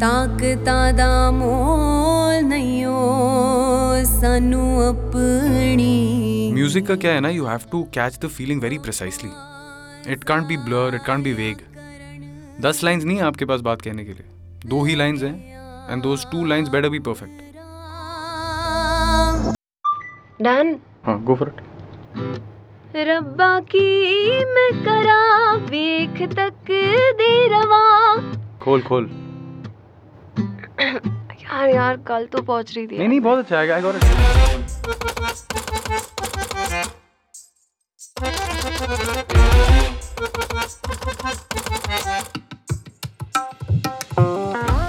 ताकता 0.00 1.30
मोल 1.32 2.44
नहीं 2.44 2.84
हो 2.84 4.04
सानू 4.06 4.64
अपनी। 4.80 5.94
म्यूज़िक 6.54 6.86
का 6.86 6.96
क्या 6.96 7.12
है 7.12 7.20
ना 7.20 7.28
you 7.28 7.46
have 7.46 7.60
to 7.72 7.82
catch 7.94 8.18
the 8.24 8.28
feeling 8.28 8.60
very 8.62 8.78
precisely 8.78 9.30
it 10.12 10.24
can't 10.24 10.46
be 10.46 10.56
blur 10.64 10.94
it 10.94 11.02
can't 11.06 11.24
be 11.24 11.32
vague 11.32 11.56
दस 12.60 12.82
लाइंस 12.84 13.04
नहीं 13.04 13.16
है 13.18 13.24
आपके 13.24 13.44
पास 13.44 13.60
बात 13.60 13.82
कहने 13.82 14.04
के 14.04 14.12
लिए। 14.12 14.26
दो 14.66 14.82
ही 14.84 14.94
लाइंस 14.96 15.22
हैं 15.22 15.90
and 15.90 16.02
those 16.02 16.26
two 16.32 16.44
lines 16.44 16.68
better 16.68 16.88
be 16.88 16.98
perfect 17.08 17.36
done 20.42 20.76
हाँ 21.06 21.22
गो 21.24 21.34
फॉर 21.34 21.48
इट 21.48 23.06
रब्बा 23.08 23.58
की 23.74 23.88
मैं 24.54 24.72
करा 24.84 25.22
देख 25.70 26.22
तक 26.32 26.72
दे 27.18 27.46
रवा। 27.48 27.84
खोल 28.64 28.82
खोल। 28.82 29.10
यार 31.56 31.68
यार 31.70 31.96
कल 32.06 32.24
तो 32.32 32.40
पहुँच 32.42 32.72
रही 32.76 32.86
थी 32.86 32.98
नहीं 32.98 33.08
नहीं 33.08 33.20
बहुत 33.20 33.38
अच्छा 33.38 33.60
है 33.60 33.70
I 33.72 33.82
got 33.82 33.94
it 33.94 34.02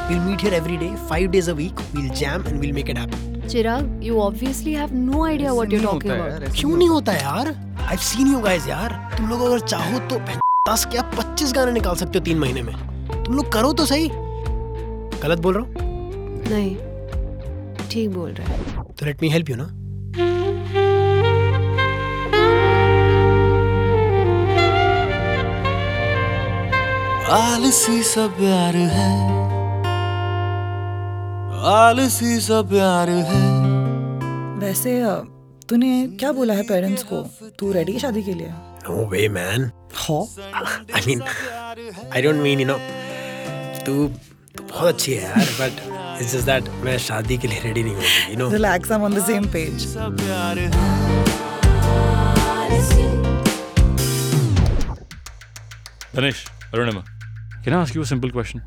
We'll 0.10 0.26
meet 0.26 0.42
here 0.42 0.54
every 0.58 0.78
day, 0.82 0.90
five 1.08 1.32
days 1.32 1.48
a 1.48 1.56
week. 1.56 1.80
We'll 1.94 2.12
jam 2.20 2.46
and 2.50 2.62
we'll 2.62 2.76
make 2.78 2.92
it 2.94 3.00
happen. 3.02 3.48
Chirag 3.48 4.04
you 4.04 4.20
obviously 4.22 4.74
have 4.74 4.94
no 4.94 5.26
idea 5.26 5.54
what 5.54 5.74
you 5.74 5.80
नहीं 5.80 5.88
टॉकिंग 5.88 6.12
अबाउट 6.14 6.60
क्यों 6.60 6.76
नहीं 6.78 6.90
होता 6.90 7.14
यार? 7.14 7.54
I've 7.92 8.06
seen 8.12 8.36
you 8.36 8.44
guys 8.46 8.70
यार. 8.70 9.00
तुम 9.18 9.30
लोग 9.30 9.42
अगर 9.42 9.60
चाहो 9.68 10.00
तो 10.10 10.20
दस 10.72 10.86
क्या 10.92 11.02
पच्चीस 11.18 11.54
गाने 11.56 11.72
निकाल 11.72 11.96
सकते 11.96 12.20
हो 12.20 12.26
तीन 12.26 12.40
महीने 12.40 12.62
में। 12.62 12.76
तुम 13.24 13.36
लोग 13.36 13.52
करो 13.54 13.74
तो 13.74 13.86
सही। 13.86 14.10
गलत 15.24 15.40
बोल 15.40 15.54
रहा 15.54 15.64
हूँ? 15.64 15.87
नहीं 16.50 17.88
ठीक 17.90 18.10
बोल 18.10 18.32
रहा 18.32 18.54
है। 18.54 18.84
तो 19.00 19.06
लेट 19.06 19.22
मी 19.22 19.30
हेल्प 19.30 19.50
यू 19.50 19.56
ना? 19.56 19.68
आलसी 27.36 28.02
सा 28.04 28.28
प्यार 28.36 28.76
है। 28.92 29.10
आलसी 31.72 32.40
सा 32.42 32.62
प्यार 32.70 33.10
है। 33.30 33.42
वैसे 34.60 34.92
तूने 35.70 35.92
क्या 36.20 36.32
बोला 36.32 36.54
है 36.54 36.64
पेरेंट्स 36.64 37.04
को? 37.04 37.22
तू 37.60 37.72
रेडी 37.72 37.94
है 37.94 38.00
शादी 38.00 38.24
के 38.24 38.34
लिए? 38.34 38.48
नो 38.84 39.06
वे 39.10 39.28
मैन 39.30 39.70
हाँ। 39.96 40.22
I 40.96 41.02
mean 41.08 41.22
I 41.22 42.22
don't 42.22 42.42
mean 42.44 42.60
you 42.60 42.68
know 42.68 42.78
तू 43.86 44.08
तू 44.58 44.64
बहुत 44.64 44.88
अच्छी 44.88 45.14
है 45.14 45.24
यार 45.24 45.50
बट 45.60 45.74
इट्स 46.22 46.32
जस्ट 46.34 46.46
दैट 46.46 46.70
मैं 46.86 46.98
शादी 47.00 47.38
के 47.38 47.48
लिए 47.48 47.60
रेडी 47.64 47.84
नहीं 47.84 47.96
हूँ 47.96 48.32
you 48.32 48.38
know 48.38 48.50
relax 48.52 48.92
I 48.92 48.98
am 48.98 49.04
on 49.06 49.16
the 49.16 49.26
same 49.26 49.48
page 49.56 49.86
प्यार 49.98 50.66
Dinesh, 56.18 56.40
Arunima, 56.74 57.02
can 57.64 57.74
I 57.74 57.80
ask 57.80 57.96
you 57.96 58.04
a 58.04 58.06
simple 58.12 58.32
question? 58.32 58.62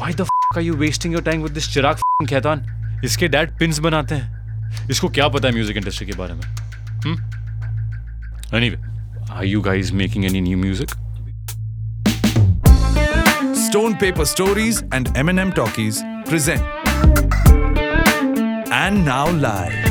Why 0.00 0.08
the 0.12 0.24
f 0.24 0.56
are 0.56 0.64
you 0.64 0.74
wasting 0.76 1.14
your 1.16 1.22
time 1.28 1.44
with 1.44 1.54
this 1.58 1.68
Chirag 1.74 1.96
f***ing 1.96 2.28
Khaitan? 2.30 2.64
इसके 3.04 3.28
dad 3.28 3.56
pins 3.58 3.78
बनाते 3.78 4.14
हैं 4.14 4.86
इसको 4.90 5.08
क्या 5.18 5.28
पता 5.28 5.48
है 5.48 5.54
music 5.54 5.76
industry 5.76 6.06
के 6.06 6.12
बारे 6.18 6.34
में 6.34 6.42
anyway 8.54 8.76
are 9.32 9.44
you 9.44 9.60
guys 9.62 9.92
making 10.02 10.24
any 10.24 10.40
new 10.40 10.58
music 10.58 10.90
Stone 13.68 13.96
Paper 13.96 14.24
Stories 14.24 14.82
and 14.92 15.14
M&M 15.14 15.52
Talkies 15.52 16.02
present. 16.24 16.62
And 18.72 19.04
now 19.04 19.30
live. 19.30 19.87